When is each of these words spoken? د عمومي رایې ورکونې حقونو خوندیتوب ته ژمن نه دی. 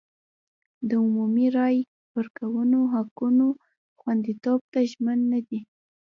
د 0.87 0.89
عمومي 1.03 1.47
رایې 1.57 1.83
ورکونې 2.15 2.81
حقونو 2.93 3.47
خوندیتوب 3.99 4.59
ته 4.71 4.79
ژمن 4.91 5.19
نه 5.31 5.39
دی. 5.47 5.59